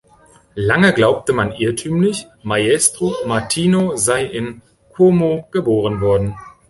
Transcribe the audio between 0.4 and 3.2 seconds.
Lange glaubte man irrtümlich, Maestro